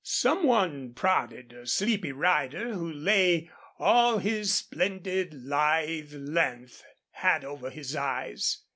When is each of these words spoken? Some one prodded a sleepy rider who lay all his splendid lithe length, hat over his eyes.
Some 0.03 0.47
one 0.47 0.95
prodded 0.95 1.53
a 1.53 1.67
sleepy 1.67 2.11
rider 2.11 2.73
who 2.73 2.91
lay 2.91 3.51
all 3.77 4.17
his 4.17 4.51
splendid 4.51 5.31
lithe 5.31 6.13
length, 6.13 6.83
hat 7.11 7.45
over 7.45 7.69
his 7.69 7.95
eyes. 7.95 8.63